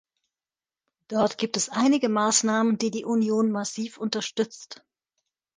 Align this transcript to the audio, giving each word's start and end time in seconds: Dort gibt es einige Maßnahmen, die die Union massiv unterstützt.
Dort 1.09 1.37
gibt 1.37 1.57
es 1.57 1.69
einige 1.69 2.09
Maßnahmen, 2.09 2.79
die 2.79 2.89
die 2.89 3.05
Union 3.05 3.51
massiv 3.51 3.99
unterstützt. 3.99 4.83